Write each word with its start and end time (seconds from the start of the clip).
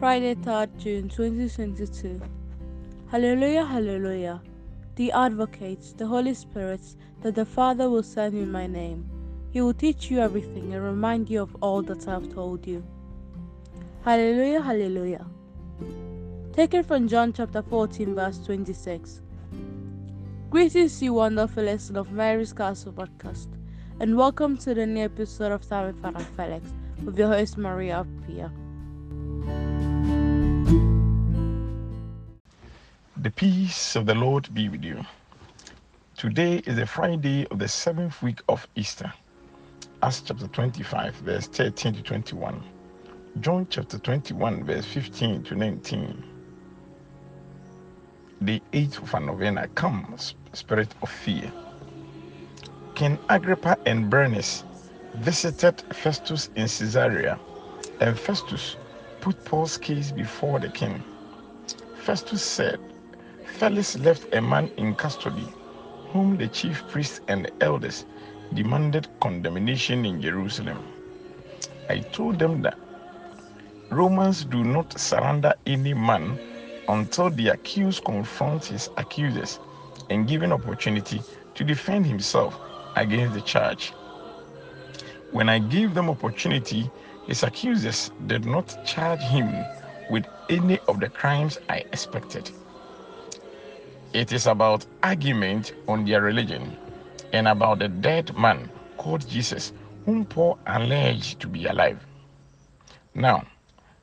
Friday, 0.00 0.34
3rd 0.34 0.78
June 0.78 1.08
2022. 1.10 2.22
Hallelujah, 3.10 3.66
hallelujah. 3.66 4.40
The 4.96 5.12
advocate, 5.12 5.92
the 5.98 6.06
Holy 6.06 6.32
Spirit, 6.32 6.80
that 7.20 7.34
the 7.34 7.44
Father 7.44 7.90
will 7.90 8.02
send 8.02 8.34
in 8.34 8.50
my 8.50 8.66
name. 8.66 9.04
He 9.50 9.60
will 9.60 9.74
teach 9.74 10.10
you 10.10 10.20
everything 10.20 10.72
and 10.72 10.82
remind 10.82 11.28
you 11.28 11.42
of 11.42 11.54
all 11.60 11.82
that 11.82 12.08
I 12.08 12.12
have 12.12 12.32
told 12.32 12.66
you. 12.66 12.82
Hallelujah, 14.02 14.62
hallelujah. 14.62 15.26
Taken 16.54 16.82
from 16.82 17.06
John 17.06 17.34
chapter 17.34 17.60
14, 17.60 18.14
verse 18.14 18.38
26. 18.38 19.20
Greetings, 20.48 21.02
you 21.02 21.12
wonderful 21.12 21.64
lesson 21.64 21.98
of 21.98 22.10
Mary's 22.10 22.54
Castle 22.54 22.94
podcast, 22.94 23.48
and 24.00 24.16
welcome 24.16 24.56
to 24.56 24.72
the 24.72 24.86
new 24.86 25.04
episode 25.04 25.52
of 25.52 25.68
Time 25.68 25.88
with 25.88 26.00
Father 26.00 26.24
Felix 26.38 26.72
with 27.04 27.18
your 27.18 27.28
host 27.28 27.58
Maria 27.58 28.06
Pia. 28.26 28.50
The 33.22 33.30
peace 33.30 33.96
of 33.96 34.06
the 34.06 34.14
Lord 34.14 34.48
be 34.54 34.70
with 34.70 34.82
you. 34.82 35.04
Today 36.16 36.62
is 36.64 36.76
the 36.76 36.86
Friday 36.86 37.46
of 37.48 37.58
the 37.58 37.68
seventh 37.68 38.22
week 38.22 38.40
of 38.48 38.66
Easter. 38.76 39.12
Acts 40.02 40.22
chapter 40.22 40.46
25, 40.46 41.16
verse 41.16 41.46
13 41.48 41.96
to 41.96 42.02
21. 42.02 42.64
John 43.40 43.66
chapter 43.68 43.98
21, 43.98 44.64
verse 44.64 44.86
15 44.86 45.42
to 45.42 45.54
19. 45.54 46.24
The 48.40 48.62
eighth 48.72 49.02
of 49.02 49.12
a 49.12 49.20
novena 49.20 49.68
comes, 49.68 50.34
spirit 50.54 50.88
of 51.02 51.10
fear. 51.10 51.52
King 52.94 53.18
Agrippa 53.28 53.76
and 53.84 54.08
Bernice 54.08 54.64
visited 55.16 55.82
Festus 55.92 56.48
in 56.56 56.62
Caesarea, 56.62 57.38
and 58.00 58.18
Festus 58.18 58.78
put 59.20 59.44
Paul's 59.44 59.76
case 59.76 60.10
before 60.10 60.58
the 60.58 60.70
king. 60.70 61.04
Festus 61.96 62.42
said, 62.42 62.80
Felix 63.58 63.98
left 63.98 64.34
a 64.34 64.40
man 64.40 64.70
in 64.78 64.94
custody 64.94 65.46
whom 66.12 66.36
the 66.38 66.48
chief 66.48 66.86
priests 66.88 67.20
and 67.28 67.50
elders 67.60 68.06
demanded 68.54 69.06
condemnation 69.20 70.04
in 70.06 70.20
Jerusalem. 70.22 70.78
I 71.88 71.98
told 72.00 72.38
them 72.38 72.62
that 72.62 72.78
Romans 73.90 74.44
do 74.44 74.64
not 74.64 74.98
surrender 74.98 75.52
any 75.66 75.92
man 75.94 76.38
until 76.88 77.28
the 77.30 77.48
accused 77.48 78.04
confronts 78.04 78.68
his 78.68 78.88
accusers 78.96 79.58
and 80.08 80.26
given 80.26 80.52
opportunity 80.52 81.22
to 81.54 81.64
defend 81.64 82.06
himself 82.06 82.58
against 82.96 83.34
the 83.34 83.42
charge. 83.42 83.92
When 85.32 85.48
I 85.48 85.58
gave 85.58 85.94
them 85.94 86.08
opportunity, 86.08 86.90
his 87.26 87.42
accusers 87.42 88.10
did 88.26 88.46
not 88.46 88.74
charge 88.86 89.20
him 89.22 89.64
with 90.10 90.24
any 90.48 90.78
of 90.88 91.00
the 91.00 91.08
crimes 91.10 91.58
I 91.68 91.78
expected. 91.92 92.50
It 94.12 94.32
is 94.32 94.48
about 94.48 94.86
argument 95.04 95.72
on 95.86 96.04
their 96.04 96.20
religion 96.20 96.76
and 97.32 97.46
about 97.46 97.78
the 97.78 97.88
dead 97.88 98.36
man 98.36 98.68
called 98.96 99.28
Jesus, 99.28 99.72
whom 100.04 100.24
Paul 100.24 100.58
alleged 100.66 101.38
to 101.40 101.46
be 101.46 101.66
alive. 101.66 102.04
Now, 103.14 103.44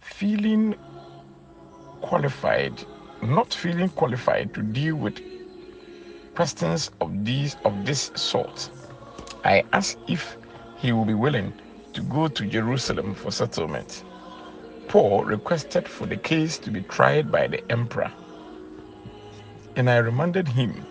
feeling 0.00 0.74
qualified, 2.02 2.84
not 3.22 3.54
feeling 3.54 3.88
qualified 3.90 4.52
to 4.54 4.62
deal 4.62 4.96
with 4.96 5.20
questions 6.34 6.90
of 7.00 7.24
these 7.24 7.56
of 7.64 7.86
this 7.86 8.10
sort, 8.14 8.70
I 9.44 9.64
asked 9.72 9.98
if 10.08 10.36
he 10.76 10.92
would 10.92 11.06
be 11.06 11.14
willing 11.14 11.54
to 11.94 12.02
go 12.02 12.28
to 12.28 12.46
Jerusalem 12.46 13.14
for 13.14 13.30
settlement. 13.30 14.04
Paul 14.88 15.24
requested 15.24 15.88
for 15.88 16.06
the 16.06 16.16
case 16.18 16.58
to 16.58 16.70
be 16.70 16.82
tried 16.82 17.32
by 17.32 17.46
the 17.46 17.62
emperor, 17.72 18.12
and 19.76 19.90
I 19.90 19.96
remanded 19.98 20.48
him 20.48 20.86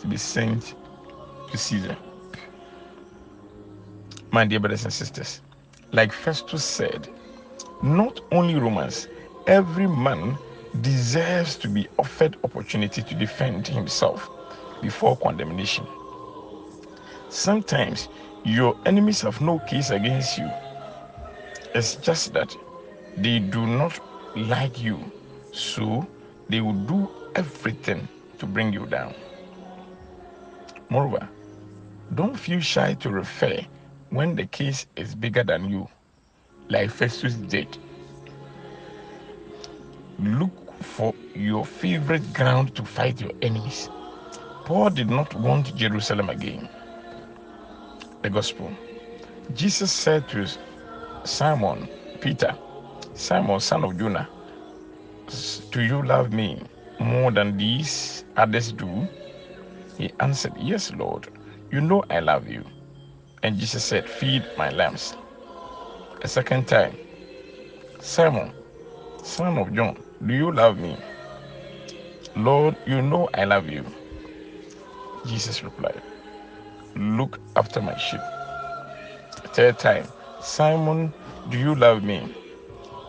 to 0.00 0.06
be 0.06 0.16
sent 0.16 0.74
to 1.50 1.58
Caesar. 1.58 1.96
My 4.32 4.44
dear 4.44 4.60
brothers 4.60 4.84
and 4.84 4.92
sisters, 4.92 5.40
like 5.92 6.12
Festus 6.12 6.64
said, 6.64 7.08
not 7.82 8.20
only 8.32 8.54
Romans, 8.56 9.08
every 9.46 9.86
man 9.86 10.36
deserves 10.80 11.56
to 11.56 11.68
be 11.68 11.88
offered 11.98 12.36
opportunity 12.44 13.02
to 13.02 13.14
defend 13.14 13.66
himself 13.66 14.28
before 14.82 15.16
condemnation. 15.16 15.86
Sometimes 17.28 18.08
your 18.44 18.76
enemies 18.86 19.20
have 19.22 19.40
no 19.40 19.58
case 19.60 19.90
against 19.90 20.38
you. 20.38 20.50
It's 21.74 21.96
just 21.96 22.32
that 22.34 22.56
they 23.16 23.38
do 23.38 23.66
not 23.66 23.98
like 24.36 24.82
you, 24.82 24.98
so 25.52 26.06
they 26.48 26.60
will 26.60 26.72
do 26.72 27.08
everything 27.34 28.08
to 28.38 28.46
bring 28.46 28.72
you 28.72 28.86
down. 28.86 29.14
Moreover, 30.88 31.28
don't 32.14 32.36
feel 32.38 32.60
shy 32.60 32.94
to 32.94 33.10
refer 33.10 33.60
when 34.10 34.36
the 34.36 34.46
case 34.46 34.86
is 34.96 35.14
bigger 35.14 35.42
than 35.42 35.68
you 35.68 35.88
like 36.68 36.90
Festus 36.90 37.34
did. 37.34 37.78
Look 40.18 40.52
for 40.82 41.14
your 41.34 41.64
favorite 41.64 42.32
ground 42.32 42.74
to 42.76 42.84
fight 42.84 43.20
your 43.20 43.32
enemies. 43.42 43.88
Paul 44.64 44.90
did 44.90 45.10
not 45.10 45.34
want 45.34 45.74
Jerusalem 45.74 46.30
again. 46.30 46.68
The 48.22 48.30
Gospel. 48.30 48.72
Jesus 49.54 49.92
said 49.92 50.28
to 50.30 50.46
Simon 51.24 51.88
Peter, 52.20 52.56
Simon, 53.14 53.60
son 53.60 53.84
of 53.84 53.98
Jonah, 53.98 54.28
do 55.70 55.82
you 55.82 56.02
love 56.02 56.32
me 56.32 56.62
more 56.98 57.30
than 57.30 57.56
these 57.56 58.24
others 58.36 58.72
do? 58.72 59.08
He 59.96 60.12
answered, 60.20 60.54
Yes, 60.58 60.92
Lord, 60.92 61.28
you 61.70 61.80
know 61.80 62.04
I 62.10 62.20
love 62.20 62.48
you. 62.48 62.64
And 63.42 63.58
Jesus 63.58 63.84
said, 63.84 64.08
Feed 64.08 64.44
my 64.56 64.70
lambs 64.70 65.14
a 66.24 66.28
second 66.28 66.66
time, 66.66 66.96
Simon, 68.00 68.50
son 69.22 69.58
of 69.58 69.74
John, 69.74 70.02
do 70.26 70.32
you 70.32 70.50
love 70.50 70.78
me? 70.78 70.96
Lord, 72.34 72.76
you 72.86 73.02
know 73.02 73.28
I 73.34 73.44
love 73.44 73.68
you. 73.68 73.84
Jesus 75.26 75.62
replied, 75.62 76.00
Look 76.96 77.38
after 77.56 77.82
my 77.82 77.94
sheep. 77.98 78.20
Third 79.52 79.78
time, 79.78 80.08
Simon, 80.40 81.12
do 81.50 81.58
you 81.58 81.74
love 81.74 82.02
me? 82.02 82.34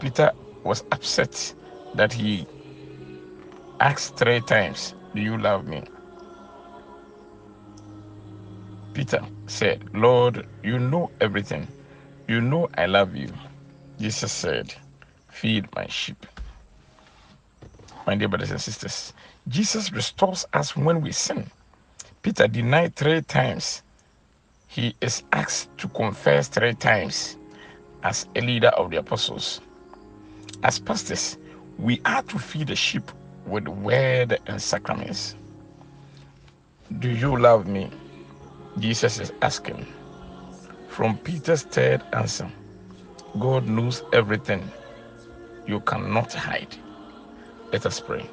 Peter 0.02 0.34
was 0.66 0.84
upset 0.92 1.54
that 1.98 2.14
he 2.14 2.48
asked 3.80 4.18
three 4.18 4.42
times, 4.42 4.96
Do 5.16 5.22
you 5.22 5.38
love 5.38 5.68
me? 5.68 5.84
Peter 8.94 9.22
said, 9.48 9.84
Lord, 9.94 10.48
you 10.64 10.80
know 10.80 11.12
everything. 11.22 11.68
You 12.28 12.42
know 12.42 12.70
I 12.78 12.88
love 12.88 13.16
you. 13.16 13.30
Jesus 14.00 14.32
said, 14.34 14.74
Feed 15.30 15.68
my 15.76 15.88
sheep. 15.88 16.26
My 18.08 18.16
dear 18.16 18.28
brothers 18.30 18.52
and 18.52 18.62
sisters, 18.62 19.14
Jesus 19.48 19.92
restores 19.94 20.46
us 20.54 20.76
when 20.76 21.02
we 21.02 21.12
sin. 21.12 21.50
Peter 22.24 22.48
denied 22.48 22.96
three 22.96 23.22
times. 23.22 23.84
He 24.68 24.96
is 25.02 25.24
asked 25.32 25.78
to 25.80 25.88
confess 25.90 26.48
three 26.50 26.74
times 26.76 27.38
as 28.04 28.28
a 28.36 28.42
leader 28.42 28.70
of 28.70 28.92
the 28.92 28.98
apostles. 28.98 29.62
As 30.64 30.80
pastors, 30.80 31.38
we 31.78 32.02
are 32.06 32.22
to 32.24 32.40
feed 32.40 32.68
the 32.68 32.76
sheep 32.76 33.12
with 33.46 33.68
word 33.68 34.40
and 34.48 34.62
sacraments. 34.62 35.36
Do 37.00 37.10
you 37.10 37.38
love 37.38 37.68
me? 37.68 37.90
Jesus 38.80 39.20
is 39.20 39.34
asking. 39.42 39.86
From 40.90 41.18
Peter's 41.18 41.64
third 41.64 42.04
answer, 42.14 42.50
God 43.40 43.68
knows 43.68 44.04
everything. 44.14 44.64
You 45.68 45.80
cannot 45.82 46.32
hide. 46.34 46.76
Let 47.72 47.86
us 47.86 48.00
pray. 48.00 48.30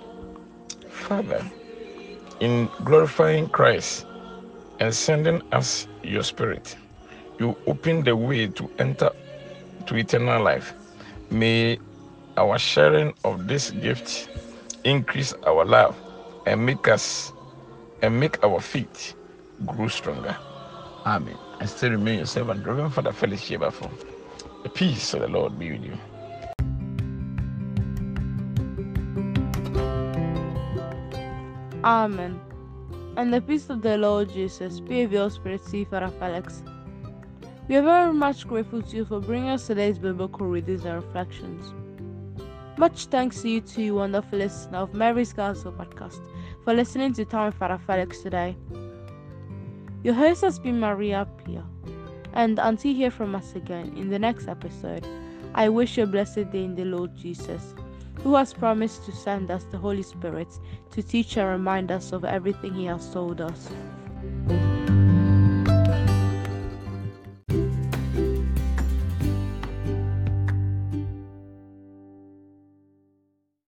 Father, 0.89 1.45
in 2.41 2.69
glorifying 2.85 3.49
Christ 3.49 4.07
and 4.79 4.95
sending 4.95 5.43
us 5.53 5.89
your 6.03 6.23
Spirit, 6.23 6.77
you 7.39 7.57
open 7.67 8.05
the 8.05 8.15
way 8.15 8.47
to 8.49 8.71
enter 8.79 9.11
to 9.87 9.97
eternal 9.97 10.43
life. 10.43 10.75
May 11.31 11.79
our 12.37 12.59
sharing 12.59 13.15
of 13.25 13.47
this 13.47 13.71
gift 13.71 14.29
increase 14.85 15.35
our 15.47 15.65
love 15.65 15.97
and 16.47 16.65
make 16.65 16.89
us 16.89 17.33
and 18.03 18.19
make 18.19 18.43
our 18.43 18.61
faith 18.61 19.15
grow 19.67 19.89
stronger. 19.89 20.37
Amen. 21.07 21.37
And 21.61 21.69
still 21.69 21.91
remain 21.91 22.19
your 22.19 22.27
servant, 22.27 22.67
Reverend 22.67 22.95
Father 22.95 23.13
Felix 23.13 23.43
Shebafo. 23.43 23.91
The 24.63 24.69
peace 24.69 25.15
of 25.15 25.21
the 25.21 25.29
Lord 25.29 25.59
be 25.59 25.73
with 25.73 25.85
you. 25.85 25.99
Amen. 31.85 32.41
And 33.17 33.33
the 33.33 33.41
peace 33.41 33.69
of 33.69 33.83
the 33.83 33.99
Lord 33.99 34.33
Jesus 34.33 34.81
be 34.81 35.03
with 35.03 35.13
your 35.13 35.31
spirit, 35.31 35.65
see 35.65 35.85
Father 35.85 36.13
Felix. 36.19 36.63
We 37.69 37.77
are 37.77 37.83
very 37.83 38.13
much 38.13 38.49
grateful 38.49 38.83
to 38.83 38.97
you 38.97 39.05
for 39.05 39.21
bringing 39.21 39.51
us 39.51 39.67
today's 39.67 39.99
biblical 39.99 40.47
readings 40.47 40.85
and 40.85 40.95
reflections. 40.95 41.73
Much 42.83 43.07
thanks 43.07 43.43
to 43.43 43.49
you 43.49 43.61
two 43.61 43.95
wonderful 43.95 44.41
listener 44.41 44.79
of 44.79 44.93
Mary's 44.93 45.33
Gospel 45.33 45.71
podcast 45.71 46.19
for 46.65 46.75
listening 46.75 47.13
to 47.13 47.25
Tom 47.25 47.53
Father 47.53 47.79
Felix 47.79 48.23
today. 48.23 48.57
Your 50.03 50.15
host 50.15 50.41
has 50.41 50.59
been 50.59 50.81
Maria 50.81 51.29
Pia, 51.45 51.65
and 52.33 52.59
until 52.59 52.91
you 52.91 52.97
hear 52.97 53.13
from 53.13 53.37
us 53.37 53.55
again 53.55 53.97
in 53.97 54.11
the 54.11 54.19
next 54.19 54.49
episode, 54.49 55.07
I 55.55 55.69
wish 55.69 55.97
you 55.97 56.03
a 56.03 56.07
blessed 56.09 56.51
day 56.51 56.65
in 56.65 56.75
the 56.75 56.85
Lord 56.85 57.15
Jesus, 57.17 57.73
who 58.25 58.35
has 58.35 58.53
promised 58.53 59.05
to 59.05 59.13
send 59.13 59.53
us 59.53 59.63
the 59.71 59.79
Holy 59.79 60.03
Spirit 60.03 60.49
to 60.91 61.05
teach 61.05 61.37
and 61.37 61.49
remind 61.49 61.93
us 61.93 62.11
of 62.11 62.25
everything 62.25 62.75
He 62.75 62.87
has 62.87 63.09
told 63.13 63.41
us. 63.41 63.71